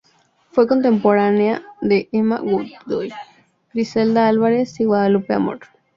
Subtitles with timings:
[0.49, 3.13] Fue contemporánea de Emma Godoy,
[3.71, 5.59] Griselda Álvarez y Guadalupe Amor.